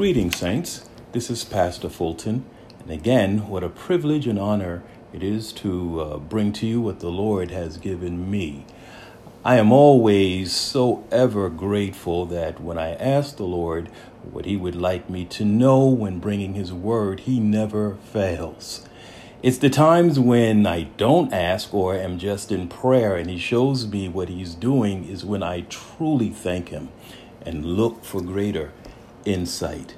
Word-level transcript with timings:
Greetings, 0.00 0.38
Saints. 0.38 0.88
This 1.12 1.28
is 1.28 1.44
Pastor 1.44 1.90
Fulton. 1.90 2.46
And 2.80 2.90
again, 2.90 3.48
what 3.50 3.62
a 3.62 3.68
privilege 3.68 4.26
and 4.26 4.38
honor 4.38 4.82
it 5.12 5.22
is 5.22 5.52
to 5.52 6.00
uh, 6.00 6.16
bring 6.16 6.54
to 6.54 6.66
you 6.66 6.80
what 6.80 7.00
the 7.00 7.10
Lord 7.10 7.50
has 7.50 7.76
given 7.76 8.30
me. 8.30 8.64
I 9.44 9.56
am 9.56 9.72
always 9.72 10.52
so 10.52 11.06
ever 11.12 11.50
grateful 11.50 12.24
that 12.24 12.62
when 12.62 12.78
I 12.78 12.94
ask 12.94 13.36
the 13.36 13.42
Lord 13.44 13.88
what 14.22 14.46
He 14.46 14.56
would 14.56 14.74
like 14.74 15.10
me 15.10 15.26
to 15.26 15.44
know 15.44 15.84
when 15.84 16.18
bringing 16.18 16.54
His 16.54 16.72
word, 16.72 17.20
He 17.20 17.38
never 17.38 17.96
fails. 17.96 18.88
It's 19.42 19.58
the 19.58 19.68
times 19.68 20.18
when 20.18 20.66
I 20.66 20.84
don't 20.84 21.30
ask 21.30 21.74
or 21.74 21.94
am 21.94 22.18
just 22.18 22.50
in 22.50 22.68
prayer 22.68 23.16
and 23.16 23.28
He 23.28 23.36
shows 23.36 23.86
me 23.86 24.08
what 24.08 24.30
He's 24.30 24.54
doing 24.54 25.06
is 25.06 25.26
when 25.26 25.42
I 25.42 25.66
truly 25.68 26.30
thank 26.30 26.70
Him 26.70 26.88
and 27.42 27.66
look 27.66 28.02
for 28.02 28.22
greater 28.22 28.72
insight. 29.24 29.94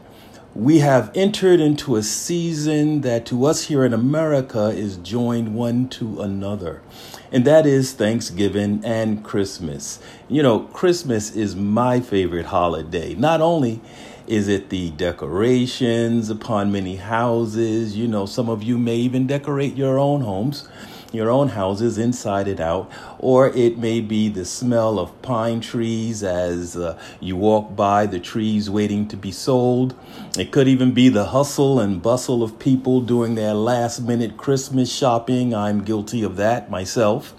We 0.54 0.80
have 0.80 1.10
entered 1.14 1.60
into 1.60 1.96
a 1.96 2.02
season 2.02 3.00
that 3.00 3.24
to 3.26 3.46
us 3.46 3.64
here 3.64 3.86
in 3.86 3.94
America 3.94 4.66
is 4.68 4.98
joined 4.98 5.54
one 5.54 5.88
to 5.90 6.20
another, 6.20 6.82
and 7.30 7.46
that 7.46 7.64
is 7.64 7.92
Thanksgiving 7.92 8.82
and 8.84 9.24
Christmas. 9.24 9.98
You 10.28 10.42
know, 10.42 10.60
Christmas 10.60 11.34
is 11.34 11.56
my 11.56 12.00
favorite 12.00 12.46
holiday. 12.46 13.14
Not 13.14 13.40
only 13.40 13.80
is 14.26 14.46
it 14.46 14.68
the 14.68 14.90
decorations 14.90 16.28
upon 16.28 16.70
many 16.70 16.96
houses, 16.96 17.96
you 17.96 18.06
know, 18.06 18.26
some 18.26 18.50
of 18.50 18.62
you 18.62 18.76
may 18.76 18.96
even 18.96 19.26
decorate 19.26 19.74
your 19.74 19.98
own 19.98 20.20
homes 20.20 20.68
your 21.12 21.30
own 21.30 21.48
houses 21.48 21.98
inside 21.98 22.48
and 22.48 22.60
out, 22.60 22.90
or 23.18 23.48
it 23.48 23.78
may 23.78 24.00
be 24.00 24.28
the 24.28 24.44
smell 24.44 24.98
of 24.98 25.20
pine 25.22 25.60
trees 25.60 26.22
as 26.22 26.76
uh, 26.76 26.98
you 27.20 27.36
walk 27.36 27.76
by 27.76 28.06
the 28.06 28.18
trees 28.18 28.70
waiting 28.70 29.06
to 29.08 29.16
be 29.16 29.30
sold. 29.30 29.94
It 30.38 30.50
could 30.50 30.68
even 30.68 30.92
be 30.92 31.08
the 31.08 31.26
hustle 31.26 31.78
and 31.78 32.02
bustle 32.02 32.42
of 32.42 32.58
people 32.58 33.00
doing 33.00 33.34
their 33.34 33.54
last 33.54 34.00
minute 34.00 34.36
Christmas 34.36 34.92
shopping. 34.92 35.54
I'm 35.54 35.84
guilty 35.84 36.22
of 36.22 36.36
that 36.36 36.70
myself. 36.70 37.34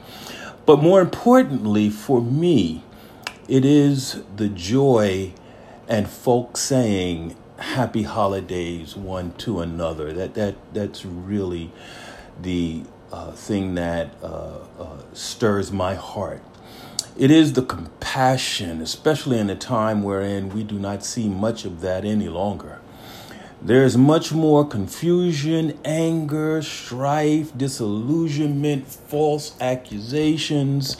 But 0.66 0.82
more 0.82 1.02
importantly, 1.02 1.90
for 1.90 2.22
me, 2.22 2.84
it 3.48 3.66
is 3.66 4.24
the 4.36 4.48
joy 4.48 5.34
and 5.88 6.08
folk 6.08 6.56
saying 6.56 7.36
happy 7.58 8.04
holidays 8.04 8.96
one 8.96 9.34
to 9.34 9.60
another. 9.60 10.14
That 10.14 10.36
that 10.36 10.56
that's 10.74 11.06
really 11.06 11.72
the 12.42 12.84
uh, 13.14 13.32
thing 13.32 13.76
that 13.76 14.10
uh, 14.24 14.58
uh, 14.80 14.98
stirs 15.14 15.72
my 15.72 15.94
heart. 15.94 16.42
It 17.16 17.30
is 17.30 17.54
the 17.54 17.62
compassion, 17.62 18.82
especially 18.82 19.38
in 19.38 19.52
a 19.52 19.56
time 19.56 20.02
wherein 20.02 20.50
we 20.50 20.64
do 20.64 20.80
not 20.80 21.06
see 21.06 21.30
much 21.30 21.64
of 21.64 21.82
that 21.82 22.06
any 22.06 22.28
longer. 22.28 22.82
There's 23.62 23.96
much 23.96 24.34
more 24.34 24.68
confusion, 24.68 25.78
anger, 25.86 26.64
strife, 26.64 27.56
disillusionment, 27.56 28.88
false 28.88 29.56
accusations. 29.62 30.98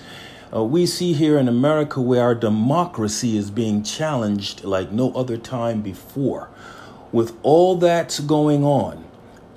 Uh, 0.56 0.64
we 0.64 0.86
see 0.86 1.14
here 1.14 1.40
in 1.40 1.48
America 1.48 2.00
where 2.00 2.22
our 2.22 2.36
democracy 2.36 3.38
is 3.38 3.50
being 3.50 3.82
challenged 3.82 4.64
like 4.64 4.92
no 4.92 5.12
other 5.14 5.36
time 5.36 5.82
before. 5.82 6.50
With 7.12 7.36
all 7.42 7.76
that's 7.76 8.20
going 8.20 8.64
on, 8.64 9.04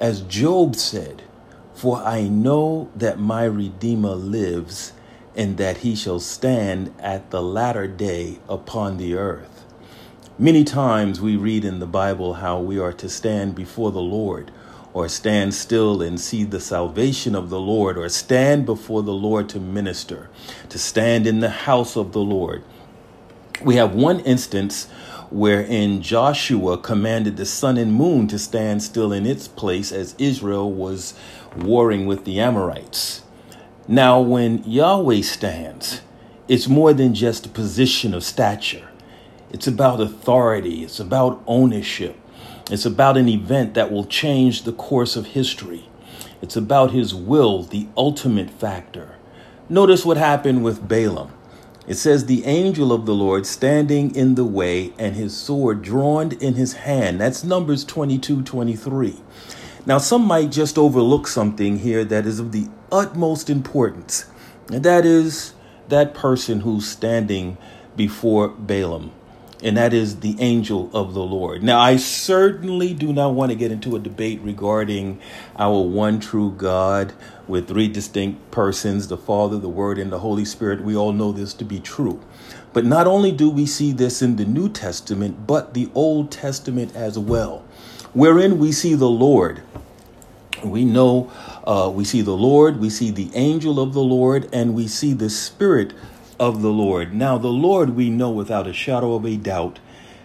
as 0.01 0.23
Job 0.23 0.75
said, 0.75 1.23
for 1.77 1.99
I 1.99 2.23
know 2.23 2.91
that 2.97 3.19
my 3.19 3.45
Redeemer 3.45 4.15
lives, 4.15 4.95
and 5.37 5.59
that 5.59 5.79
he 5.79 5.95
shall 5.95 6.19
stand 6.19 6.93
at 6.99 7.31
the 7.31 7.43
latter 7.43 7.87
day 7.87 8.39
upon 8.49 8.97
the 8.97 9.15
earth. 9.15 9.67
Many 10.39 10.65
times 10.65 11.21
we 11.21 11.37
read 11.37 11.67
in 11.67 11.79
the 11.79 11.87
Bible 11.87 12.35
how 12.35 12.59
we 12.59 12.79
are 12.79 12.95
to 12.95 13.11
stand 13.11 13.55
before 13.55 13.93
the 13.93 14.01
Lord, 14.01 14.51
or 14.95 15.07
stand 15.11 15.53
still 15.53 16.01
and 16.01 16.19
see 16.19 16.45
the 16.45 16.61
salvation 16.61 17.35
of 17.35 17.51
the 17.51 17.61
Lord, 17.61 17.99
or 17.99 18.09
stand 18.09 18.65
before 18.65 19.03
the 19.03 19.13
Lord 19.13 19.51
to 19.51 19.61
minister, 19.61 20.31
to 20.71 20.79
stand 20.79 21.27
in 21.27 21.41
the 21.41 21.51
house 21.51 21.95
of 21.95 22.13
the 22.13 22.21
Lord. 22.21 22.65
We 23.63 23.77
have 23.77 23.95
one 23.95 24.21
instance 24.21 24.89
wherein 25.31 26.03
Joshua 26.03 26.79
commanded 26.79 27.37
the 27.37 27.47
sun 27.47 27.77
and 27.77 27.93
moon 27.93 28.29
to 28.29 28.39
stand 28.39 28.83
still 28.83 29.13
in 29.13 29.27
its 29.27 29.49
place 29.49 29.93
as 29.93 30.15
Israel 30.19 30.73
was 30.73 31.15
warring 31.57 32.07
with 32.07 32.25
the 32.25 32.41
Amorites. 32.41 33.23
Now, 33.89 34.21
when 34.21 34.63
Yahweh 34.65 35.23
stands, 35.23 36.01
it's 36.49 36.69
more 36.69 36.93
than 36.93 37.15
just 37.15 37.47
a 37.47 37.51
position 37.51 38.15
of 38.15 38.25
stature. 38.25 38.89
It's 39.51 39.67
about 39.67 40.01
authority. 40.01 40.83
It's 40.85 41.01
about 41.01 41.43
ownership. 41.47 42.17
It's 42.71 42.85
about 42.85 43.17
an 43.17 43.29
event 43.29 43.75
that 43.75 43.93
will 43.93 44.05
change 44.05 44.63
the 44.63 44.73
course 44.73 45.17
of 45.17 45.27
history. 45.29 45.89
It's 46.43 46.57
about 46.57 46.91
his 46.91 47.15
will, 47.15 47.63
the 47.63 47.87
ultimate 47.97 48.51
factor. 48.51 49.15
Notice 49.69 50.05
what 50.05 50.17
happened 50.17 50.65
with 50.65 50.87
Balaam. 50.87 51.33
It 51.87 51.95
says, 51.95 52.27
The 52.27 52.45
angel 52.45 52.93
of 52.93 53.07
the 53.07 53.15
Lord 53.15 53.47
standing 53.47 54.15
in 54.15 54.35
the 54.35 54.45
way 54.45 54.93
and 54.99 55.15
his 55.15 55.37
sword 55.37 55.83
drawn 55.83 56.33
in 56.33 56.55
his 56.55 56.73
hand. 56.75 57.21
That's 57.21 57.45
Numbers 57.45 57.85
22 57.85 58.43
23. 58.43 59.17
Now, 59.87 59.99
some 59.99 60.25
might 60.25 60.51
just 60.51 60.77
overlook 60.77 61.29
something 61.29 61.79
here 61.79 62.05
that 62.05 62.27
is 62.27 62.41
of 62.41 62.51
the 62.51 62.67
utmost 62.91 63.49
importance, 63.49 64.27
and 64.69 64.83
that 64.83 65.07
is 65.07 65.55
that 65.89 66.13
person 66.13 66.61
who's 66.61 66.89
standing 66.89 67.57
before 67.95 68.49
Balaam, 68.49 69.13
and 69.63 69.77
that 69.77 69.95
is 69.95 70.21
the 70.21 70.37
angel 70.39 70.91
of 70.93 71.15
the 71.15 71.23
Lord. 71.23 71.63
Now, 71.63 71.81
I 71.81 71.97
certainly 71.97 72.93
do 72.93 73.13
not 73.13 73.35
want 73.35 73.51
to 73.51 73.57
get 73.57 73.73
into 73.73 73.97
a 73.97 73.99
debate 73.99 74.41
regarding 74.43 75.21
our 75.59 75.81
one 75.81 76.21
true 76.21 76.53
God 76.53 77.15
with 77.49 77.69
three 77.69 77.89
distinct 77.89 78.51
persons 78.51 79.09
the 79.09 79.17
Father, 79.17 79.59
the 79.59 79.69
Word, 79.69 79.99
and 79.99 80.13
the 80.13 80.19
Holy 80.19 80.45
Spirit. 80.45 80.83
We 80.83 80.97
all 80.97 81.13
know 81.13 81.33
this 81.33 81.55
to 81.55 81.65
be 81.65 81.81
true. 81.81 82.23
But 82.73 82.85
not 82.85 83.07
only 83.07 83.33
do 83.33 83.49
we 83.49 83.65
see 83.65 83.93
this 83.93 84.21
in 84.21 84.37
the 84.37 84.45
New 84.45 84.69
Testament, 84.69 85.47
but 85.47 85.73
the 85.73 85.91
Old 85.95 86.31
Testament 86.31 86.95
as 86.95 87.19
well, 87.19 87.65
wherein 88.13 88.59
we 88.59 88.73
see 88.73 88.95
the 88.95 89.09
Lord 89.09 89.63
we 90.65 90.85
know 90.85 91.31
uh, 91.65 91.91
we 91.93 92.05
see 92.05 92.23
the 92.23 92.37
Lord, 92.37 92.79
we 92.79 92.91
see 92.91 93.11
the 93.11 93.31
angel 93.35 93.81
of 93.81 93.93
the 93.93 94.03
Lord, 94.03 94.49
and 94.53 94.75
we 94.75 94.89
see 94.89 95.13
the 95.13 95.31
Spirit 95.31 95.93
of 96.39 96.63
the 96.63 96.71
Lord. 96.71 97.15
Now, 97.15 97.39
the 97.39 97.49
Lord, 97.49 97.91
we 97.91 98.11
know 98.11 98.31
without 98.31 98.67
a 98.67 98.73
shadow 98.73 99.15
of 99.15 99.25
a 99.25 99.37
doubt 99.37 99.79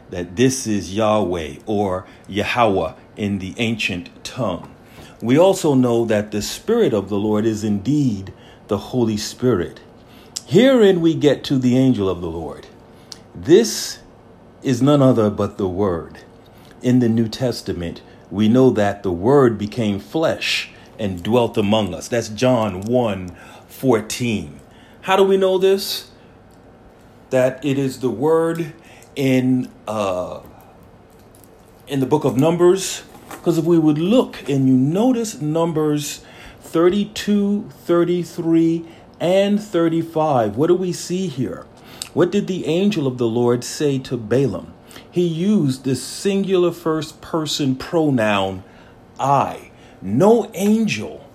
that 0.10 0.36
this 0.36 0.68
is 0.68 0.96
Yahweh 0.96 1.58
or 1.66 2.06
Yahweh 2.28 2.94
in 3.16 3.40
the 3.40 3.54
ancient 3.58 4.10
tongue. 4.24 4.74
We 5.22 5.38
also 5.38 5.74
know 5.74 6.06
that 6.06 6.32
the 6.32 6.42
Spirit 6.42 6.94
of 6.94 7.10
the 7.10 7.18
Lord 7.18 7.46
is 7.46 7.64
indeed 7.64 8.34
the 8.68 8.78
Holy 8.78 9.18
Spirit. 9.18 9.80
Herein 10.48 11.02
we 11.02 11.14
get 11.14 11.44
to 11.46 11.58
the 11.58 11.78
angel 11.78 12.10
of 12.10 12.22
the 12.22 12.30
Lord. 12.30 12.68
This 13.34 14.00
is 14.64 14.82
none 14.82 15.02
other 15.02 15.30
but 15.30 15.58
the 15.58 15.68
Word. 15.68 16.20
In 16.82 17.00
the 17.00 17.10
New 17.10 17.28
Testament, 17.28 18.02
we 18.32 18.48
know 18.48 18.70
that 18.72 19.04
the 19.04 19.12
word 19.12 19.58
became 19.58 20.00
flesh 20.00 20.72
and 20.98 21.22
dwelt 21.22 21.58
among 21.58 21.94
us. 21.94 22.08
That's 22.08 22.30
John 22.30 22.82
1 22.82 23.36
14. 23.68 24.60
How 25.02 25.16
do 25.16 25.24
we 25.24 25.38
know 25.38 25.58
this? 25.58 26.10
That 27.30 27.64
it 27.64 27.78
is 27.78 28.00
the 28.00 28.10
word 28.10 28.74
in 29.16 29.70
uh, 29.88 30.42
in 31.88 32.00
the 32.00 32.06
book 32.06 32.24
of 32.24 32.38
Numbers. 32.38 33.04
Because 33.30 33.58
if 33.58 33.66
we 33.66 33.80
would 33.80 33.98
look 33.98 34.48
and 34.50 34.68
you 34.68 34.76
notice 34.76 35.42
Numbers 35.42 36.24
32, 36.62 37.70
33, 37.72 38.86
and 39.20 39.62
35, 39.62 40.58
what 40.58 40.68
do 40.68 40.76
we 40.76 40.92
see 40.92 41.28
here? 41.28 41.66
What 42.14 42.32
did 42.32 42.48
the 42.48 42.66
angel 42.66 43.08
of 43.08 43.18
the 43.18 43.28
Lord 43.28 43.64
say 43.64 43.98
to 44.00 44.18
Balaam? 44.18 44.74
he 45.12 45.28
used 45.28 45.84
the 45.84 45.96
singular 45.96 46.72
first 46.72 47.22
person 47.22 47.76
pronoun 47.76 48.64
I. 49.20 49.72
No 50.02 50.50
angel 50.54 51.30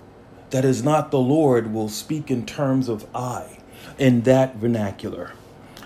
that 0.49 0.65
is 0.65 0.83
not 0.83 1.11
the 1.11 1.19
Lord 1.19 1.73
will 1.73 1.89
speak 1.89 2.31
in 2.31 2.45
terms 2.45 2.89
of 2.89 3.05
I 3.15 3.56
in 3.97 4.21
that 4.21 4.55
vernacular. 4.57 5.31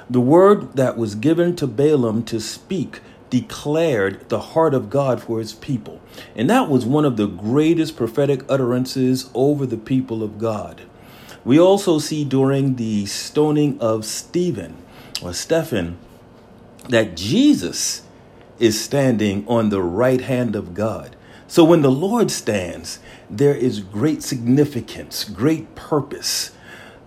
The 0.09 0.21
word 0.21 0.73
that 0.75 0.97
was 0.97 1.15
given 1.15 1.55
to 1.57 1.67
Balaam 1.67 2.23
to 2.23 2.39
speak 2.39 2.99
declared 3.29 4.27
the 4.29 4.39
heart 4.39 4.73
of 4.73 4.89
God 4.89 5.23
for 5.23 5.39
his 5.39 5.53
people. 5.53 6.01
And 6.35 6.49
that 6.49 6.69
was 6.69 6.85
one 6.85 7.05
of 7.05 7.17
the 7.17 7.27
greatest 7.27 7.95
prophetic 7.95 8.43
utterances 8.49 9.29
over 9.33 9.65
the 9.65 9.77
people 9.77 10.21
of 10.21 10.37
God. 10.37 10.81
We 11.43 11.59
also 11.59 11.97
see 11.97 12.25
during 12.25 12.75
the 12.75 13.05
stoning 13.05 13.79
of 13.79 14.05
Stephen 14.05 14.75
or 15.23 15.33
Stephen 15.33 15.97
that 16.89 17.15
Jesus 17.15 18.03
is 18.59 18.79
standing 18.83 19.47
on 19.47 19.69
the 19.69 19.81
right 19.81 20.21
hand 20.21 20.55
of 20.55 20.73
God. 20.73 21.15
So 21.47 21.63
when 21.63 21.81
the 21.81 21.91
Lord 21.91 22.31
stands, 22.31 22.99
there 23.29 23.55
is 23.55 23.79
great 23.79 24.23
significance, 24.23 25.23
great 25.23 25.73
purpose. 25.75 26.51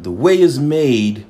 The 0.01 0.11
way 0.11 0.41
is 0.41 0.59
made 0.59 1.27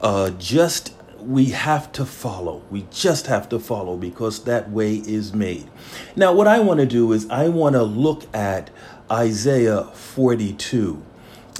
uh, 0.00 0.30
just 0.30 0.94
we 1.18 1.46
have 1.46 1.92
to 1.92 2.04
follow. 2.04 2.62
We 2.70 2.86
just 2.90 3.26
have 3.28 3.48
to 3.50 3.58
follow 3.58 3.96
because 3.96 4.44
that 4.44 4.70
way 4.70 4.96
is 4.96 5.32
made. 5.32 5.70
Now, 6.16 6.32
what 6.32 6.48
I 6.48 6.58
want 6.58 6.80
to 6.80 6.86
do 6.86 7.12
is 7.12 7.28
I 7.30 7.48
want 7.48 7.74
to 7.74 7.82
look 7.82 8.24
at 8.34 8.70
Isaiah 9.10 9.84
42. 9.84 11.04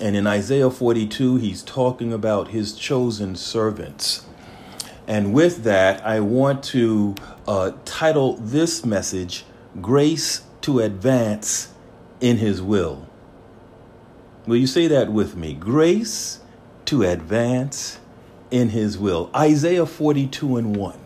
And 0.00 0.16
in 0.16 0.26
Isaiah 0.26 0.70
42, 0.70 1.36
he's 1.36 1.62
talking 1.62 2.12
about 2.12 2.48
his 2.48 2.74
chosen 2.74 3.36
servants. 3.36 4.26
And 5.06 5.32
with 5.32 5.62
that, 5.64 6.04
I 6.04 6.20
want 6.20 6.62
to 6.64 7.14
uh, 7.46 7.72
title 7.84 8.36
this 8.38 8.84
message 8.84 9.44
Grace 9.80 10.42
to 10.62 10.80
Advance 10.80 11.72
in 12.20 12.38
His 12.38 12.62
Will. 12.62 13.08
Will 14.46 14.56
you 14.56 14.66
say 14.66 14.86
that 14.88 15.12
with 15.12 15.36
me? 15.36 15.54
Grace 15.54 16.40
to 16.86 17.02
advance 17.02 17.98
in 18.50 18.70
His 18.70 18.98
will. 18.98 19.30
Isaiah 19.34 19.86
42 19.86 20.56
and 20.56 20.76
1. 20.76 20.98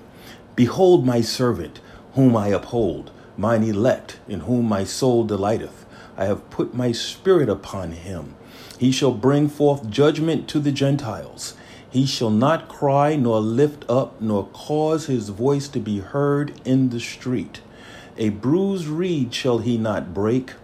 Behold, 0.54 1.04
my 1.04 1.20
servant, 1.20 1.80
whom 2.14 2.36
I 2.36 2.48
uphold, 2.48 3.10
mine 3.36 3.62
elect, 3.62 4.18
in 4.26 4.40
whom 4.40 4.66
my 4.66 4.84
soul 4.84 5.24
delighteth. 5.24 5.84
I 6.16 6.24
have 6.24 6.48
put 6.48 6.74
my 6.74 6.92
spirit 6.92 7.48
upon 7.48 7.92
him. 7.92 8.34
He 8.78 8.90
shall 8.90 9.12
bring 9.12 9.48
forth 9.48 9.90
judgment 9.90 10.48
to 10.48 10.58
the 10.58 10.72
Gentiles. 10.72 11.54
He 11.90 12.06
shall 12.06 12.30
not 12.30 12.68
cry, 12.68 13.16
nor 13.16 13.40
lift 13.40 13.84
up, 13.88 14.20
nor 14.20 14.46
cause 14.48 15.06
his 15.06 15.28
voice 15.28 15.68
to 15.68 15.78
be 15.78 15.98
heard 15.98 16.58
in 16.64 16.88
the 16.88 17.00
street. 17.00 17.60
A 18.16 18.30
bruised 18.30 18.86
reed 18.86 19.34
shall 19.34 19.58
he 19.58 19.76
not 19.76 20.14
break, 20.14 20.54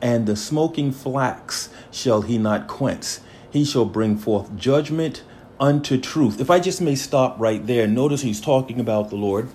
and 0.00 0.26
the 0.26 0.36
smoking 0.36 0.92
flax 0.92 1.68
shall 1.90 2.22
he 2.22 2.38
not 2.38 2.68
quench. 2.68 3.18
He 3.52 3.64
shall 3.64 3.84
bring 3.84 4.16
forth 4.16 4.56
judgment 4.56 5.22
unto 5.60 6.00
truth. 6.00 6.40
If 6.40 6.50
I 6.50 6.58
just 6.58 6.80
may 6.80 6.94
stop 6.94 7.38
right 7.38 7.64
there, 7.64 7.86
notice 7.86 8.22
he's 8.22 8.40
talking 8.40 8.80
about 8.80 9.10
the 9.10 9.16
Lord 9.16 9.48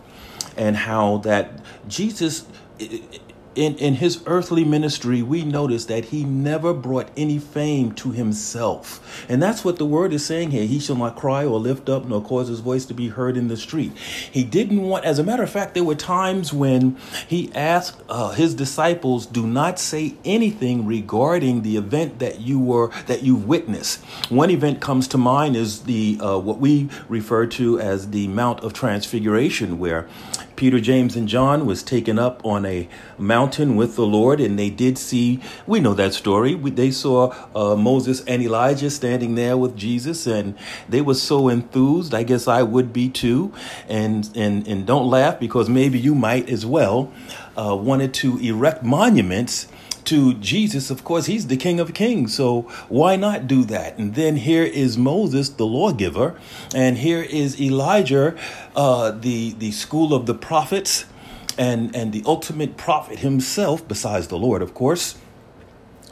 and 0.56 0.78
how 0.78 1.18
that 1.18 1.60
Jesus 1.88 2.46
in, 3.58 3.76
in 3.78 3.96
his 3.96 4.22
earthly 4.28 4.64
ministry, 4.64 5.22
we 5.22 5.44
notice 5.44 5.86
that 5.86 6.06
he 6.06 6.24
never 6.24 6.74
brought 6.74 7.10
any 7.18 7.40
fame 7.40 7.92
to 7.94 8.12
himself. 8.12 9.26
And 9.28 9.42
that's 9.42 9.66
what 9.66 9.78
the 9.78 9.86
word 9.86 10.14
is 10.14 10.26
saying 10.26 10.52
here. 10.52 10.66
He 10.66 10.80
shall 10.80 10.96
not 10.96 11.16
cry 11.16 11.44
or 11.44 11.60
lift 11.60 11.90
up 11.90 12.06
nor 12.06 12.22
cause 12.22 12.48
his 12.48 12.60
voice 12.60 12.86
to 12.86 12.94
be 12.94 13.10
heard 13.10 13.36
in 13.36 13.48
the 13.48 13.58
street. 13.58 13.92
He 13.98 14.44
didn't 14.44 14.82
want, 14.82 15.06
as 15.06 15.18
a 15.18 15.24
matter 15.24 15.44
of 15.44 15.50
fact, 15.50 15.74
there 15.74 15.84
were 15.84 15.96
times 15.96 16.54
when 16.54 16.98
he 17.28 17.52
asked 17.54 18.02
uh, 18.10 18.32
his 18.32 18.54
disciples, 18.54 19.26
do 19.26 19.48
not 19.48 19.80
say 19.80 20.16
anything 20.24 20.86
regarding 20.86 21.64
the 21.64 21.78
event 21.78 22.20
that 22.20 22.40
you 22.40 22.60
were, 22.60 22.92
that 23.08 23.24
you've 23.24 23.48
witnessed. 23.48 24.04
One 24.30 24.52
event 24.52 24.82
comes 24.82 25.08
to 25.10 25.18
mind 25.18 25.56
is 25.56 25.84
the, 25.84 26.20
uh, 26.22 26.38
what 26.38 26.60
we 26.60 26.90
refer 27.10 27.48
to 27.48 27.80
as 27.80 28.12
the 28.12 28.28
Mount 28.28 28.60
of 28.64 28.74
Transfiguration, 28.74 29.80
where 29.80 30.08
Peter, 30.58 30.80
James, 30.80 31.16
and 31.16 31.28
John 31.28 31.68
was 31.68 31.84
taken 31.84 32.18
up 32.18 32.44
on 32.44 32.66
a 32.66 32.90
mountain 33.18 33.76
with 33.76 33.96
the 33.96 34.08
Lord, 34.08 34.42
and 34.42 34.58
they 34.58 34.72
did 34.72 34.98
see, 34.98 35.40
we 35.68 35.80
know 35.80 35.94
that 35.94 36.16
story. 36.16 36.56
We, 36.56 36.72
they 36.72 36.90
saw 36.90 37.34
uh, 37.56 37.76
Moses 37.76 38.26
and 38.26 38.42
Elijah 38.42 38.90
standing 38.90 39.36
there 39.36 39.56
with 39.56 39.78
Jesus, 39.78 40.26
and 40.26 40.58
they 40.90 41.02
were 41.02 41.14
so 41.14 41.48
enthused. 41.48 42.16
I 42.16 42.24
guess 42.24 42.48
I 42.48 42.64
would 42.64 42.92
be 42.92 43.08
too. 43.08 43.54
And, 43.88 44.30
and, 44.36 44.68
and 44.68 44.88
don't 44.88 45.08
laugh 45.08 45.40
because 45.40 45.70
maybe 45.70 46.00
you 46.00 46.16
might 46.16 46.50
as 46.50 46.66
well. 46.66 47.14
Uh, 47.56 47.76
wanted 47.76 48.14
to 48.14 48.38
erect 48.40 48.84
monuments 48.84 49.68
to 50.08 50.34
Jesus, 50.36 50.90
of 50.90 51.04
course, 51.04 51.26
he's 51.26 51.48
the 51.48 51.58
King 51.58 51.80
of 51.80 51.94
Kings. 51.94 52.34
So 52.34 52.62
why 52.90 53.16
not 53.16 53.48
do 53.48 53.64
that? 53.66 53.98
And 53.98 54.16
then 54.16 54.38
here 54.38 54.64
is 54.64 54.98
Moses, 54.98 55.50
the 55.50 55.66
lawgiver, 55.66 56.40
and 56.74 56.98
here 56.98 57.22
is 57.22 57.60
Elijah, 57.60 58.36
uh, 58.76 59.12
the 59.12 59.52
the 59.52 59.72
school 59.72 60.14
of 60.14 60.26
the 60.26 60.34
prophets, 60.34 61.06
and 61.58 61.96
and 61.96 62.14
the 62.14 62.24
ultimate 62.26 62.78
prophet 62.78 63.20
himself, 63.20 63.88
besides 63.88 64.28
the 64.28 64.38
Lord, 64.38 64.62
of 64.62 64.74
course. 64.74 65.18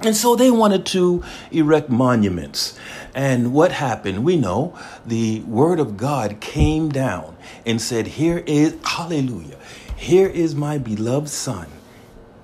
And 0.02 0.16
so 0.16 0.36
they 0.36 0.52
wanted 0.52 0.86
to 0.88 1.24
erect 1.52 1.90
monuments. 1.90 2.78
And 3.14 3.54
what 3.54 3.72
happened? 3.72 4.26
We 4.26 4.36
know 4.36 4.78
the 5.06 5.40
word 5.42 5.80
of 5.80 5.96
God 5.96 6.42
came 6.42 6.90
down 6.90 7.38
and 7.66 7.82
said, 7.82 8.08
Here 8.08 8.44
is, 8.46 8.76
hallelujah, 8.84 9.58
here 9.96 10.28
is 10.28 10.54
my 10.54 10.78
beloved 10.78 11.30
son. 11.30 11.68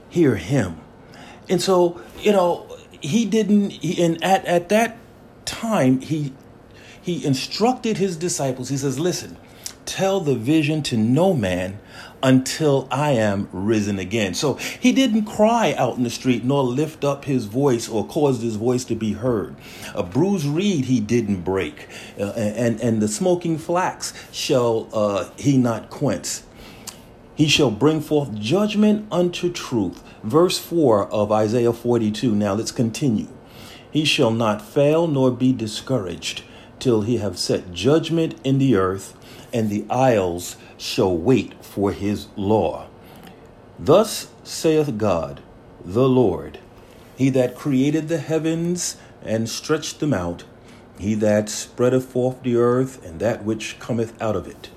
Hear 0.10 0.36
him. 0.38 0.80
And 1.52 1.62
so, 1.62 2.02
you 2.22 2.32
know, 2.32 2.66
he 3.02 3.26
didn't, 3.26 3.72
he, 3.72 4.02
and 4.02 4.24
at, 4.24 4.46
at 4.46 4.70
that 4.70 4.98
time, 5.46 6.00
he, 6.00 6.34
he 7.02 7.26
instructed 7.26 7.98
his 7.98 8.16
disciples, 8.16 8.70
he 8.70 8.78
says, 8.78 8.98
listen, 8.98 9.36
tell 9.86 10.22
the 10.22 10.36
vision 10.36 10.82
to 10.84 10.96
no 10.96 11.34
man 11.34 11.78
until 12.24 12.88
I 12.90 13.12
am 13.12 13.50
risen 13.52 14.00
again. 14.00 14.34
So 14.34 14.54
he 14.54 14.94
didn't 14.94 15.26
cry 15.26 15.74
out 15.78 15.98
in 15.98 16.04
the 16.04 16.10
street, 16.10 16.46
nor 16.46 16.64
lift 16.64 17.04
up 17.04 17.26
his 17.26 17.46
voice 17.46 17.90
or 17.90 18.08
cause 18.08 18.42
his 18.42 18.56
voice 18.56 18.86
to 18.86 18.96
be 18.96 19.14
heard. 19.14 19.56
A 19.94 20.04
bruised 20.04 20.46
reed 20.46 20.86
he 20.86 21.02
didn't 21.02 21.42
break, 21.42 21.90
uh, 22.18 22.32
and, 22.38 22.80
and 22.80 23.02
the 23.02 23.08
smoking 23.10 23.58
flax 23.58 24.14
shall 24.32 24.88
uh, 24.94 25.30
he 25.36 25.58
not 25.58 25.90
quench. 25.90 26.42
He 27.42 27.48
shall 27.48 27.72
bring 27.72 28.02
forth 28.02 28.36
judgment 28.36 29.08
unto 29.12 29.52
truth 29.52 30.04
Verse 30.24 30.60
4 30.60 31.12
of 31.12 31.32
Isaiah 31.32 31.74
42. 31.74 32.36
Now 32.36 32.54
let's 32.54 32.72
continue. 32.72 33.30
He 33.90 34.06
shall 34.06 34.30
not 34.30 34.62
fail 34.62 35.08
nor 35.08 35.32
be 35.32 35.52
discouraged 35.52 36.44
till 36.78 37.02
he 37.02 37.18
have 37.18 37.40
set 37.40 37.74
judgment 37.74 38.36
in 38.44 38.60
the 38.60 38.76
earth, 38.76 39.16
and 39.52 39.72
the 39.72 39.88
isles 39.90 40.56
shall 40.78 41.18
wait 41.18 41.56
for 41.66 41.92
his 41.92 42.28
law. 42.36 42.86
Thus 43.80 44.28
saith 44.44 45.00
God, 45.00 45.42
the 45.84 46.08
Lord, 46.08 46.60
He 47.18 47.32
that 47.32 47.56
created 47.56 48.08
the 48.08 48.20
heavens 48.20 48.98
and 49.24 49.50
stretched 49.50 50.00
them 50.00 50.14
out, 50.14 50.44
He 51.00 51.16
that 51.16 51.50
spreadeth 51.50 52.06
forth 52.06 52.44
the 52.44 52.58
earth 52.58 53.04
and 53.04 53.20
that 53.20 53.44
which 53.44 53.80
cometh 53.80 54.14
out 54.22 54.36
of 54.36 54.46
it, 54.46 54.70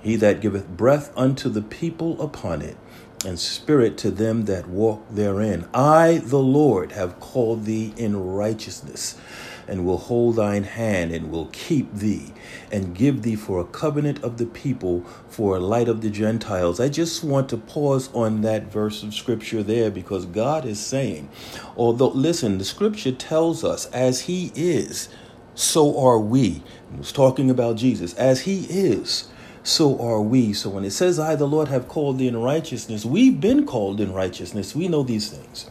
He 0.00 0.16
that 0.16 0.40
giveth 0.40 0.68
breath 0.68 1.12
unto 1.16 1.48
the 1.48 1.62
people 1.62 2.20
upon 2.22 2.62
it 2.62 2.76
and 3.24 3.38
spirit 3.38 3.98
to 3.98 4.10
them 4.10 4.44
that 4.44 4.68
walk 4.68 5.04
therein. 5.10 5.66
I, 5.74 6.18
the 6.24 6.38
Lord, 6.38 6.92
have 6.92 7.20
called 7.20 7.64
thee 7.64 7.92
in 7.96 8.16
righteousness, 8.16 9.16
and 9.66 9.84
will 9.84 9.98
hold 9.98 10.36
thine 10.36 10.62
hand, 10.62 11.12
and 11.12 11.30
will 11.30 11.46
keep 11.46 11.92
thee, 11.92 12.32
and 12.70 12.94
give 12.94 13.22
thee 13.22 13.34
for 13.34 13.60
a 13.60 13.64
covenant 13.64 14.22
of 14.22 14.38
the 14.38 14.46
people, 14.46 15.02
for 15.28 15.56
a 15.56 15.60
light 15.60 15.88
of 15.88 16.00
the 16.00 16.10
Gentiles. 16.10 16.78
I 16.80 16.88
just 16.88 17.24
want 17.24 17.48
to 17.50 17.56
pause 17.56 18.08
on 18.14 18.42
that 18.42 18.72
verse 18.72 19.02
of 19.02 19.14
scripture 19.14 19.62
there 19.62 19.90
because 19.90 20.24
God 20.24 20.64
is 20.64 20.78
saying, 20.78 21.28
although, 21.76 22.08
listen, 22.08 22.58
the 22.58 22.64
scripture 22.64 23.12
tells 23.12 23.64
us, 23.64 23.86
as 23.86 24.22
he 24.22 24.52
is, 24.54 25.08
so 25.54 25.98
are 25.98 26.20
we. 26.20 26.62
Was 26.96 27.12
talking 27.12 27.50
about 27.50 27.76
Jesus, 27.76 28.14
as 28.14 28.42
he 28.42 28.64
is 28.66 29.28
so 29.68 30.00
are 30.00 30.20
we. 30.20 30.52
So 30.52 30.70
when 30.70 30.84
it 30.84 30.92
says, 30.92 31.18
I, 31.18 31.34
the 31.34 31.46
Lord, 31.46 31.68
have 31.68 31.88
called 31.88 32.18
thee 32.18 32.28
in 32.28 32.36
righteousness, 32.36 33.04
we've 33.04 33.40
been 33.40 33.66
called 33.66 34.00
in 34.00 34.12
righteousness. 34.12 34.74
We 34.74 34.88
know 34.88 35.02
these 35.02 35.28
things. 35.28 35.68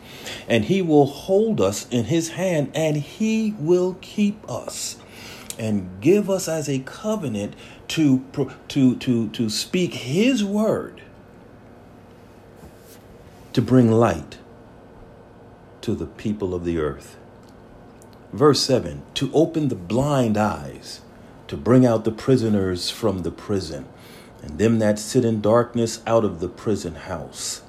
And 0.48 0.66
he 0.66 0.82
will 0.82 1.08
hold 1.08 1.60
us 1.60 1.88
in 1.90 2.06
his 2.06 2.30
hand 2.30 2.72
and 2.76 2.98
he 2.98 3.56
will 3.58 3.98
keep 4.02 4.48
us 4.50 4.98
and 5.58 5.90
give 6.00 6.30
us 6.30 6.48
as 6.48 6.70
a 6.70 6.80
covenant 6.80 7.56
to, 7.90 8.24
to, 8.68 8.96
to, 8.96 9.30
to 9.30 9.50
speak 9.50 9.94
his 9.94 10.44
word 10.44 11.02
to 13.54 13.62
bring 13.62 13.92
light 13.92 14.38
to 15.82 15.96
the 15.96 16.06
people 16.06 16.54
of 16.54 16.66
the 16.66 16.78
earth. 16.78 17.18
Verse 18.32 18.62
7 18.62 19.02
to 19.16 19.32
open 19.34 19.70
the 19.70 19.76
blind 19.76 20.38
eyes 20.38 21.02
to 21.48 21.58
bring 21.58 21.86
out 21.86 22.04
the 22.04 22.12
prisoners 22.12 22.90
from 22.90 23.24
the 23.24 23.32
prison, 23.32 23.86
and 24.42 24.58
them 24.58 24.80
that 24.80 25.00
sit 25.00 25.26
in 25.26 25.42
darkness 25.42 26.02
out 26.06 26.26
of 26.26 26.40
the 26.40 26.50
prison 26.50 26.96
house. 26.96 27.62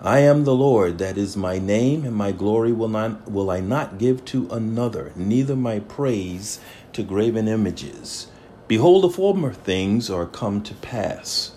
I 0.00 0.18
am 0.18 0.44
the 0.44 0.54
Lord, 0.54 0.98
that 0.98 1.16
is 1.16 1.36
my 1.36 1.58
name, 1.58 2.04
and 2.04 2.14
my 2.14 2.30
glory 2.30 2.72
will 2.72 2.88
not 2.88 3.30
will 3.30 3.50
I 3.50 3.60
not 3.60 3.96
give 3.98 4.24
to 4.26 4.48
another, 4.50 5.12
neither 5.16 5.56
my 5.56 5.80
praise 5.80 6.60
to 6.92 7.02
graven 7.02 7.48
images. 7.48 8.26
Behold, 8.68 9.04
the 9.04 9.10
former 9.10 9.52
things 9.52 10.10
are 10.10 10.26
come 10.26 10.62
to 10.62 10.74
pass. 10.74 11.52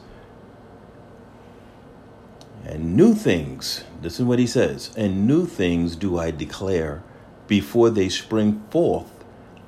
And 2.66 2.96
new 2.96 3.14
things, 3.14 3.86
this 4.02 4.20
is 4.20 4.26
what 4.26 4.40
he 4.40 4.48
says, 4.48 4.94
and 4.98 5.26
new 5.26 5.46
things 5.46 5.96
do 5.96 6.18
I 6.18 6.32
declare 6.32 7.02
before 7.48 7.90
they 7.90 8.10
spring 8.10 8.64
forth 8.70 9.17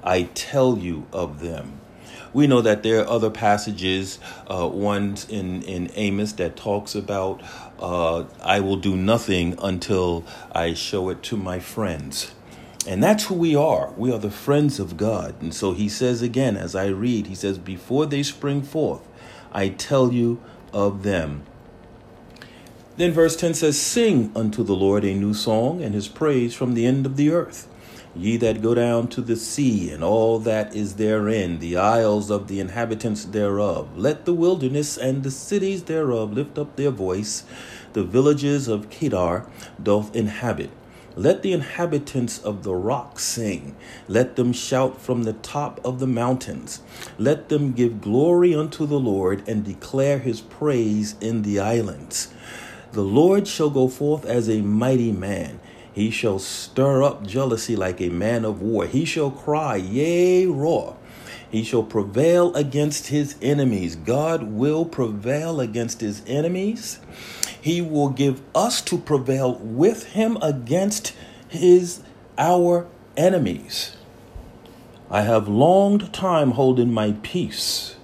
I 0.03 0.23
tell 0.33 0.77
you 0.77 1.05
of 1.11 1.39
them. 1.39 1.79
We 2.33 2.45
know 2.47 2.61
that 2.61 2.83
there 2.83 3.01
are 3.01 3.07
other 3.07 3.29
passages, 3.29 4.19
uh, 4.47 4.67
ones 4.67 5.27
in, 5.29 5.63
in 5.63 5.91
Amos 5.95 6.33
that 6.33 6.55
talks 6.55 6.93
about, 6.93 7.41
uh, 7.79 8.25
I 8.43 8.59
will 8.59 8.75
do 8.75 8.95
nothing 8.95 9.57
until 9.61 10.25
I 10.51 10.73
show 10.73 11.09
it 11.09 11.23
to 11.23 11.37
my 11.37 11.59
friends. 11.59 12.31
And 12.87 13.03
that's 13.03 13.25
who 13.25 13.35
we 13.35 13.55
are. 13.55 13.91
We 13.97 14.11
are 14.11 14.19
the 14.19 14.31
friends 14.31 14.79
of 14.79 14.95
God. 14.95 15.41
And 15.41 15.53
so 15.53 15.73
he 15.73 15.89
says 15.89 16.21
again, 16.21 16.55
as 16.55 16.75
I 16.75 16.87
read, 16.87 17.27
he 17.27 17.35
says, 17.35 17.57
Before 17.57 18.05
they 18.05 18.23
spring 18.23 18.61
forth, 18.61 19.01
I 19.51 19.69
tell 19.69 20.13
you 20.13 20.41
of 20.71 21.03
them. 21.03 21.43
Then 22.97 23.11
verse 23.11 23.35
10 23.35 23.53
says, 23.53 23.79
Sing 23.79 24.31
unto 24.35 24.63
the 24.63 24.75
Lord 24.75 25.03
a 25.03 25.13
new 25.13 25.33
song, 25.33 25.81
and 25.81 25.95
his 25.95 26.07
praise 26.07 26.53
from 26.53 26.73
the 26.73 26.85
end 26.85 27.05
of 27.05 27.15
the 27.15 27.31
earth. 27.31 27.68
Ye 28.19 28.35
that 28.35 28.61
go 28.61 28.75
down 28.75 29.07
to 29.09 29.21
the 29.21 29.37
sea, 29.37 29.91
and 29.91 30.03
all 30.03 30.39
that 30.39 30.75
is 30.75 30.95
therein, 30.95 31.59
the 31.59 31.77
isles 31.77 32.29
of 32.29 32.49
the 32.49 32.59
inhabitants 32.59 33.23
thereof. 33.23 33.97
Let 33.97 34.25
the 34.25 34.33
wilderness 34.33 34.97
and 34.97 35.23
the 35.23 35.31
cities 35.31 35.83
thereof 35.83 36.33
lift 36.33 36.57
up 36.57 36.75
their 36.75 36.91
voice. 36.91 37.45
The 37.93 38.03
villages 38.03 38.67
of 38.67 38.89
Kedar 38.89 39.47
doth 39.81 40.13
inhabit. 40.13 40.69
Let 41.15 41.43
the 41.43 41.53
inhabitants 41.53 42.39
of 42.39 42.63
the 42.63 42.75
rock 42.75 43.19
sing. 43.19 43.77
Let 44.09 44.35
them 44.35 44.51
shout 44.51 45.01
from 45.01 45.23
the 45.23 45.33
top 45.33 45.79
of 45.85 45.99
the 45.99 46.07
mountains. 46.07 46.81
Let 47.17 47.47
them 47.47 47.71
give 47.71 48.01
glory 48.01 48.53
unto 48.53 48.85
the 48.85 48.99
Lord 48.99 49.47
and 49.47 49.63
declare 49.63 50.19
his 50.19 50.41
praise 50.41 51.15
in 51.21 51.43
the 51.43 51.61
islands. 51.61 52.33
The 52.91 53.01
Lord 53.01 53.47
shall 53.47 53.69
go 53.69 53.87
forth 53.87 54.25
as 54.25 54.49
a 54.49 54.61
mighty 54.61 55.13
man. 55.13 55.61
He 55.99 56.11
shall 56.11 56.39
stir 56.39 57.03
up 57.03 57.27
jealousy 57.27 57.75
like 57.75 57.99
a 57.99 58.07
man 58.07 58.45
of 58.45 58.61
war. 58.61 58.85
He 58.85 59.03
shall 59.03 59.31
cry, 59.31 59.75
yea, 59.75 60.45
roar. 60.45 60.95
He 61.51 61.61
shall 61.61 61.83
prevail 61.83 62.55
against 62.55 63.07
his 63.07 63.35
enemies. 63.41 63.97
God 63.97 64.43
will 64.43 64.85
prevail 64.85 65.59
against 65.59 65.99
his 65.99 66.21
enemies. 66.25 67.01
He 67.59 67.81
will 67.81 68.07
give 68.07 68.41
us 68.55 68.81
to 68.83 68.97
prevail 68.97 69.55
with 69.55 70.13
him 70.13 70.37
against 70.41 71.13
his 71.49 72.01
our 72.37 72.87
enemies. 73.17 73.97
I 75.11 75.23
have 75.23 75.49
longed 75.49 76.13
time 76.13 76.51
holding 76.51 76.93
my 76.93 77.17
peace. 77.23 77.97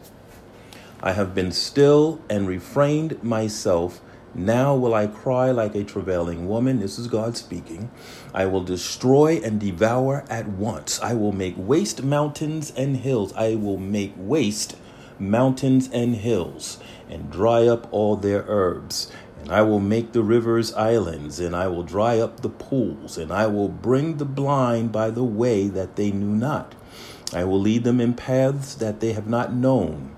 I 1.02 1.14
have 1.14 1.34
been 1.34 1.54
still 1.54 2.20
and 2.30 2.46
refrained 2.46 3.24
myself. 3.24 4.02
Now 4.38 4.76
will 4.76 4.94
I 4.94 5.08
cry 5.08 5.52
like 5.52 5.76
a 5.76 5.86
travailing 5.86 6.50
woman. 6.50 6.82
This 6.82 7.00
is 7.00 7.08
God 7.08 7.38
speaking. 7.38 7.90
I 8.34 8.46
will 8.46 8.64
destroy 8.64 9.40
and 9.42 9.62
devour 9.62 10.26
at 10.30 10.50
once. 10.50 11.00
I 11.02 11.14
will 11.14 11.32
make 11.32 11.56
waste 11.58 12.04
mountains 12.04 12.74
and 12.76 12.98
hills. 12.98 13.32
I 13.38 13.56
will 13.56 13.78
make 13.78 14.14
waste 14.18 14.76
mountains 15.18 15.90
and 15.94 16.18
hills 16.18 16.80
and 17.10 17.32
dry 17.32 17.66
up 17.66 17.88
all 17.92 18.18
their 18.18 18.44
herbs. 18.50 19.10
And 19.42 19.54
I 19.54 19.62
will 19.62 19.80
make 19.80 20.12
the 20.12 20.24
rivers 20.24 20.74
islands, 20.74 21.40
and 21.40 21.56
I 21.56 21.68
will 21.68 21.84
dry 21.84 22.20
up 22.20 22.42
the 22.42 22.50
pools, 22.50 23.18
and 23.18 23.32
I 23.32 23.48
will 23.48 23.70
bring 23.70 24.18
the 24.18 24.26
blind 24.26 24.92
by 24.92 25.12
the 25.12 25.24
way 25.24 25.68
that 25.70 25.96
they 25.96 26.12
knew 26.12 26.36
not. 26.36 26.76
I 27.32 27.44
will 27.44 27.60
lead 27.60 27.84
them 27.84 28.02
in 28.02 28.16
paths 28.16 28.76
that 28.76 29.00
they 29.00 29.14
have 29.14 29.28
not 29.28 29.54
known. 29.54 30.16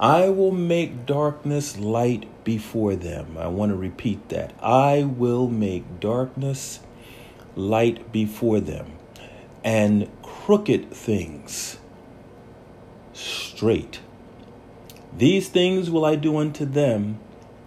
I 0.00 0.30
will 0.30 0.50
make 0.50 1.04
darkness 1.04 1.76
light 1.76 2.42
before 2.42 2.96
them. 2.96 3.36
I 3.38 3.48
want 3.48 3.70
to 3.70 3.76
repeat 3.76 4.30
that. 4.30 4.54
I 4.62 5.04
will 5.04 5.46
make 5.46 6.00
darkness 6.00 6.80
light 7.54 8.10
before 8.10 8.60
them, 8.60 8.92
and 9.62 10.10
crooked 10.22 10.90
things 10.90 11.76
straight. 13.12 14.00
These 15.14 15.50
things 15.50 15.90
will 15.90 16.06
I 16.06 16.16
do 16.16 16.38
unto 16.38 16.64
them, 16.64 17.20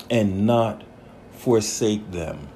and 0.10 0.48
not 0.48 0.84
forsake 1.34 2.12
them. 2.12 2.48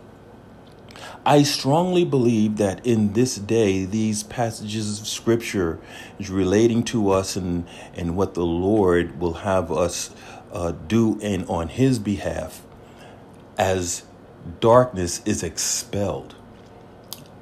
I 1.28 1.44
strongly 1.44 2.06
believe 2.06 2.56
that 2.56 2.86
in 2.88 3.12
this 3.12 3.36
day, 3.36 3.84
these 3.84 4.24
passages 4.24 5.02
of 5.02 5.08
scripture 5.08 5.78
is 6.18 6.30
relating 6.30 6.84
to 6.84 7.12
us 7.12 7.36
and, 7.36 7.68
and 7.94 8.16
what 8.16 8.34
the 8.34 8.46
Lord 8.46 9.20
will 9.20 9.34
have 9.34 9.70
us 9.70 10.16
uh, 10.54 10.72
do 10.72 11.20
in, 11.20 11.44
on 11.48 11.68
his 11.68 12.00
behalf 12.00 12.64
as 13.58 14.06
darkness 14.62 15.22
is 15.26 15.44
expelled. 15.44 16.36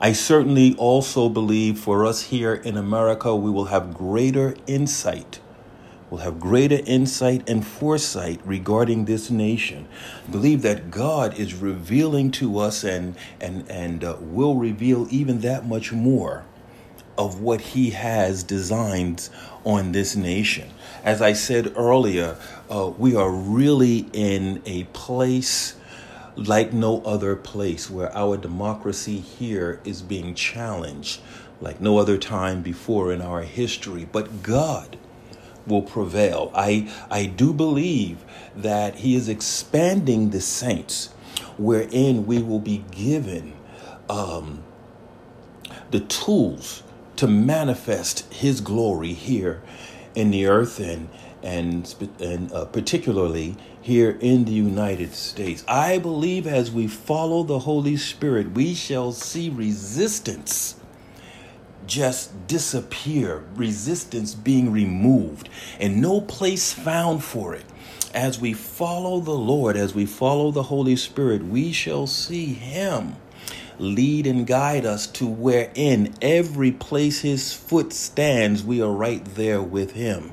I 0.01 0.13
certainly 0.13 0.75
also 0.77 1.29
believe 1.29 1.77
for 1.77 2.07
us 2.07 2.23
here 2.23 2.55
in 2.55 2.77
America, 2.77 3.35
we 3.35 3.51
will 3.51 3.65
have 3.65 3.93
greater 3.93 4.55
insight 4.65 5.39
will 6.09 6.19
have 6.19 6.39
greater 6.39 6.79
insight 6.85 7.47
and 7.49 7.65
foresight 7.65 8.39
regarding 8.45 9.05
this 9.05 9.29
nation. 9.29 9.87
Believe 10.29 10.61
that 10.61 10.91
God 10.91 11.37
is 11.39 11.53
revealing 11.55 12.31
to 12.31 12.59
us 12.59 12.83
and 12.83 13.15
and 13.41 13.69
and 13.69 14.03
uh, 14.03 14.17
will 14.19 14.55
reveal 14.55 15.07
even 15.09 15.41
that 15.41 15.65
much 15.65 15.91
more 15.91 16.45
of 17.17 17.41
what 17.41 17.61
He 17.61 17.91
has 17.91 18.43
designed 18.43 19.29
on 19.63 19.91
this 19.93 20.15
nation. 20.15 20.69
As 21.03 21.21
I 21.21 21.33
said 21.33 21.73
earlier, 21.75 22.37
uh, 22.69 22.91
we 22.97 23.15
are 23.15 23.31
really 23.31 24.07
in 24.13 24.61
a 24.65 24.83
place 24.85 25.75
like 26.35 26.73
no 26.73 27.01
other 27.03 27.35
place 27.35 27.89
where 27.89 28.15
our 28.15 28.35
democracy 28.37 29.19
here 29.19 29.79
is 29.85 30.01
being 30.01 30.35
challenged 30.35 31.21
like 31.61 31.79
no 31.79 31.97
other 31.97 32.17
time 32.17 32.61
before 32.61 33.13
in 33.13 33.21
our 33.21 33.41
history. 33.41 34.07
But 34.11 34.43
God 34.43 34.97
will 35.67 35.81
prevail. 35.81 36.51
I, 36.53 36.91
I 37.09 37.25
do 37.25 37.53
believe 37.53 38.23
that 38.55 38.95
He 38.95 39.15
is 39.15 39.29
expanding 39.29 40.29
the 40.29 40.41
saints, 40.41 41.07
wherein 41.57 42.25
we 42.25 42.41
will 42.41 42.59
be 42.59 42.83
given 42.91 43.53
um, 44.09 44.63
the 45.91 45.99
tools 46.01 46.83
to 47.17 47.27
manifest 47.27 48.31
His 48.33 48.61
glory 48.61 49.13
here 49.13 49.61
in 50.15 50.31
the 50.31 50.47
earth 50.47 50.79
and 50.79 51.09
and 51.43 51.93
and 52.19 52.51
uh, 52.51 52.65
particularly 52.65 53.55
here 53.81 54.17
in 54.19 54.45
the 54.45 54.51
United 54.51 55.13
States. 55.13 55.63
I 55.67 55.99
believe 55.99 56.47
as 56.47 56.71
we 56.71 56.87
follow 56.87 57.43
the 57.43 57.59
Holy 57.59 57.97
Spirit, 57.97 58.51
we 58.53 58.73
shall 58.73 59.11
see 59.11 59.49
resistance 59.49 60.75
just 61.87 62.47
disappear, 62.47 63.43
resistance 63.55 64.35
being 64.35 64.71
removed, 64.71 65.49
and 65.79 66.01
no 66.01 66.21
place 66.21 66.73
found 66.73 67.23
for 67.23 67.53
it. 67.55 67.65
As 68.13 68.39
we 68.39 68.53
follow 68.53 69.19
the 69.19 69.31
Lord, 69.31 69.75
as 69.75 69.93
we 69.93 70.05
follow 70.05 70.51
the 70.51 70.63
Holy 70.63 70.95
Spirit, 70.95 71.45
we 71.45 71.71
shall 71.71 72.07
see 72.07 72.53
Him 72.53 73.15
lead 73.77 74.25
and 74.25 74.47
guide 74.47 74.85
us 74.85 75.05
to 75.05 75.27
where 75.27 75.69
in 75.75 76.13
every 76.21 76.71
place 76.71 77.21
His 77.21 77.53
foot 77.53 77.91
stands, 77.91 78.63
we 78.63 78.81
are 78.81 78.91
right 78.91 79.23
there 79.35 79.61
with 79.61 79.91
Him 79.91 80.31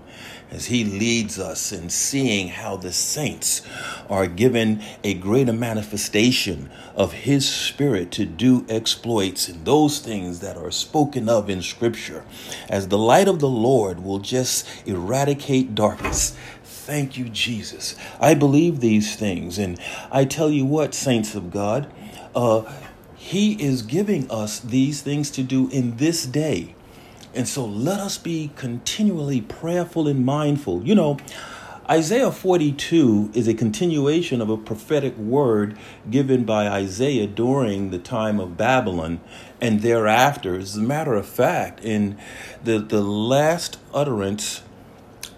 as 0.52 0.66
He 0.66 0.84
leads 0.84 1.38
us 1.38 1.72
in 1.72 1.88
seeing 1.88 2.48
how 2.48 2.76
the 2.76 2.92
saints 2.92 3.62
are 4.08 4.26
given 4.26 4.82
a 5.02 5.14
greater 5.14 5.52
manifestation 5.52 6.70
of 6.94 7.12
His 7.12 7.48
Spirit 7.48 8.10
to 8.12 8.26
do 8.26 8.66
exploits 8.68 9.48
and 9.48 9.64
those 9.64 9.98
things 9.98 10.40
that 10.40 10.58
are 10.58 10.70
spoken 10.70 11.28
of 11.28 11.48
in 11.48 11.62
Scripture, 11.62 12.22
as 12.68 12.88
the 12.88 12.98
light 12.98 13.28
of 13.28 13.40
the 13.40 13.48
Lord 13.48 14.04
will 14.04 14.18
just 14.18 14.68
eradicate 14.86 15.74
darkness. 15.74 16.36
Thank 16.62 17.16
you, 17.16 17.30
Jesus. 17.30 17.96
I 18.20 18.34
believe 18.34 18.80
these 18.80 19.16
things, 19.16 19.58
and 19.58 19.80
I 20.10 20.26
tell 20.26 20.50
you 20.50 20.66
what, 20.66 20.94
saints 20.94 21.34
of 21.34 21.50
God, 21.50 21.90
uh, 22.36 22.70
He 23.16 23.54
is 23.54 23.80
giving 23.80 24.30
us 24.30 24.60
these 24.60 25.00
things 25.00 25.30
to 25.30 25.42
do 25.42 25.70
in 25.70 25.96
this 25.96 26.26
day 26.26 26.74
and 27.34 27.48
so 27.48 27.64
let 27.64 27.98
us 28.00 28.18
be 28.18 28.50
continually 28.56 29.40
prayerful 29.40 30.06
and 30.06 30.24
mindful. 30.24 30.82
You 30.82 30.94
know, 30.94 31.18
Isaiah 31.88 32.30
42 32.30 33.32
is 33.34 33.48
a 33.48 33.54
continuation 33.54 34.40
of 34.40 34.48
a 34.48 34.56
prophetic 34.56 35.16
word 35.16 35.76
given 36.10 36.44
by 36.44 36.68
Isaiah 36.68 37.26
during 37.26 37.90
the 37.90 37.98
time 37.98 38.38
of 38.38 38.56
Babylon 38.56 39.20
and 39.60 39.80
thereafter. 39.80 40.56
As 40.56 40.76
a 40.76 40.80
matter 40.80 41.14
of 41.14 41.26
fact, 41.26 41.84
in 41.84 42.18
the, 42.62 42.78
the 42.78 43.02
last 43.02 43.78
utterance 43.92 44.62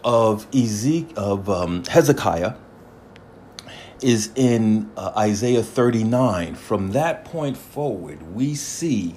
of 0.04 0.50
Ezek, 0.50 1.14
of 1.16 1.48
um, 1.48 1.84
Hezekiah 1.84 2.54
is 4.02 4.30
in 4.36 4.90
uh, 4.96 5.12
Isaiah 5.16 5.62
39. 5.62 6.56
From 6.56 6.92
that 6.92 7.24
point 7.24 7.56
forward, 7.56 8.34
we 8.34 8.54
see 8.54 9.14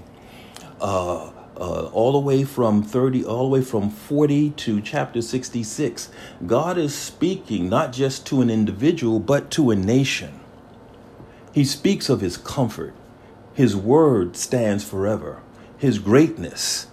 uh, 0.79 1.31
uh, 1.59 1.85
all 1.87 2.11
the 2.11 2.19
way 2.19 2.43
from 2.43 2.83
30, 2.83 3.25
all 3.25 3.43
the 3.43 3.49
way 3.49 3.61
from 3.61 3.89
40 3.89 4.51
to 4.51 4.81
chapter 4.81 5.21
66, 5.21 6.09
God 6.45 6.77
is 6.77 6.95
speaking 6.95 7.69
not 7.69 7.91
just 7.91 8.25
to 8.27 8.41
an 8.41 8.49
individual, 8.49 9.19
but 9.19 9.49
to 9.51 9.71
a 9.71 9.75
nation. 9.75 10.39
He 11.53 11.65
speaks 11.65 12.09
of 12.09 12.21
his 12.21 12.37
comfort. 12.37 12.93
His 13.53 13.75
word 13.75 14.37
stands 14.37 14.83
forever. 14.83 15.41
His 15.77 15.99
greatness, 15.99 16.87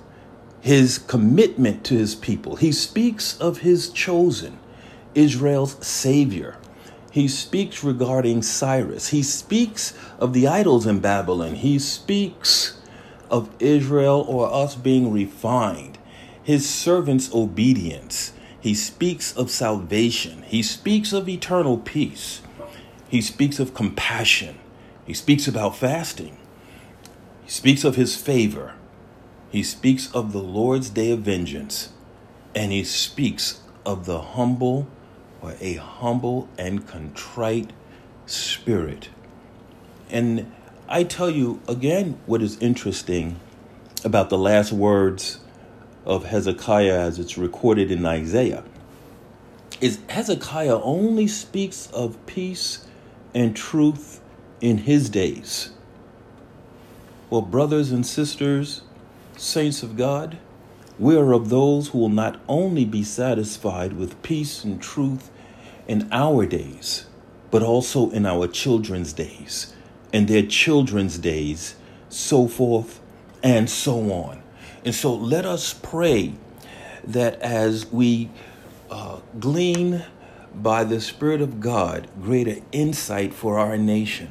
his 0.61 0.99
commitment 0.99 1.85
to 1.85 1.95
his 1.95 2.15
people. 2.15 2.57
He 2.57 2.73
speaks 2.73 3.39
of 3.39 3.59
his 3.59 3.91
chosen, 3.91 4.59
Israel's 5.15 5.77
savior. 5.87 6.57
He 7.11 7.29
speaks 7.29 7.85
regarding 7.85 8.43
Cyrus. 8.43 9.09
He 9.09 9.23
speaks 9.23 9.93
of 10.19 10.33
the 10.33 10.49
idols 10.49 10.87
in 10.87 11.01
Babylon. 11.01 11.55
He 11.57 11.79
speaks 11.79 12.74
of 13.35 13.51
Israel 13.59 14.25
or 14.29 14.53
us 14.53 14.77
being 14.77 15.11
refined, 15.11 15.99
his 16.45 16.71
servant's 16.71 17.35
obedience. 17.35 18.33
He 18.61 18.75
speaks 18.75 19.37
of 19.37 19.51
salvation. 19.51 20.43
He 20.43 20.63
speaks 20.63 21.13
of 21.13 21.29
eternal 21.29 21.79
peace. 21.79 22.43
He 23.09 23.21
speaks 23.21 23.59
of 23.59 23.75
compassion. 23.75 24.61
He 25.05 25.15
speaks 25.15 25.49
about 25.49 25.77
fasting. 25.77 26.37
He 27.43 27.51
speaks 27.51 27.83
of 27.83 27.97
his 27.97 28.15
favor. 28.15 28.75
He 29.51 29.65
speaks 29.65 30.13
of 30.13 30.33
the 30.33 30.39
Lord's 30.39 30.89
day 30.89 31.11
of 31.11 31.19
vengeance. 31.19 31.89
And 32.55 32.71
he 32.71 32.85
speaks 32.85 33.63
of 33.85 34.07
the 34.07 34.21
humble 34.21 34.87
or 35.43 35.57
a 35.61 35.75
humble 35.75 36.49
and 36.57 36.87
contrite 36.87 37.73
spirit. 38.27 39.09
And 40.09 40.53
I 40.87 41.05
tell 41.05 41.31
you 41.31 41.63
again 41.67 42.19
what 42.27 42.43
is 42.43 42.59
interesting 42.59 43.41
about 44.05 44.29
the 44.29 44.37
last 44.37 44.71
words 44.71 45.39
of 46.05 46.27
Hezekiah 46.27 46.99
as 46.99 47.19
it's 47.19 47.39
recorded 47.39 47.91
in 47.91 48.05
Isaiah 48.05 48.65
is 49.81 49.99
Hezekiah 50.11 50.79
only 50.83 51.27
speaks 51.27 51.87
of 51.87 52.25
peace 52.27 52.87
and 53.35 53.57
truth 53.57 54.21
in 54.61 54.77
his 54.79 55.09
days. 55.09 55.71
Well, 57.31 57.43
brothers 57.43 57.91
and 57.91 58.05
sisters, 58.05 58.83
saints 59.39 59.83
of 59.83 59.97
God, 59.97 60.37
we 60.99 61.17
are 61.17 61.33
of 61.33 61.49
those 61.49 61.89
who 61.89 61.99
will 61.99 62.09
not 62.11 62.39
only 62.47 62.85
be 62.85 63.03
satisfied 63.03 63.95
with 63.95 64.23
peace 64.23 64.63
and 64.65 64.83
truth 64.83 65.31
in 65.89 66.11
our 66.13 66.45
days, 66.45 67.07
but 67.51 67.63
also 67.63 68.11
in 68.11 68.27
our 68.27 68.47
children's 68.47 69.15
days 69.15 69.74
and 70.15 70.29
their 70.29 70.47
children's 70.47 71.19
days, 71.19 71.75
so 72.09 72.47
forth 72.47 73.01
and 73.43 73.69
so 73.69 74.13
on. 74.13 74.41
And 74.85 74.95
so 74.95 75.13
let 75.13 75.45
us 75.45 75.75
pray 75.75 76.35
that 77.03 77.41
as 77.41 77.91
we 77.91 78.31
uh, 78.91 79.19
glean 79.41 80.05
by 80.55 80.85
the 80.85 81.01
Spirit 81.01 81.41
of 81.41 81.59
God 81.59 82.07
greater 82.23 82.63
insight 82.71 83.35
for 83.35 83.59
our 83.59 83.77
nation, 83.77 84.31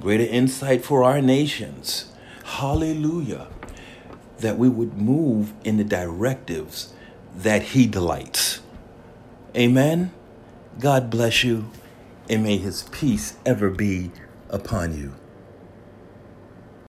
greater 0.00 0.24
insight 0.24 0.84
for 0.84 1.04
our 1.04 1.22
nations, 1.22 2.12
hallelujah, 2.44 3.46
that 4.38 4.58
we 4.58 4.68
would 4.68 4.98
move 4.98 5.52
in 5.62 5.76
the 5.76 5.84
directives 5.84 6.92
that 7.36 7.62
He 7.62 7.86
delights. 7.86 8.60
Amen. 9.56 10.12
God 10.80 11.10
bless 11.10 11.44
you, 11.44 11.70
and 12.28 12.42
may 12.42 12.58
His 12.58 12.82
peace 12.90 13.36
ever 13.46 13.70
be 13.70 14.10
upon 14.50 14.96
you. 14.96 15.12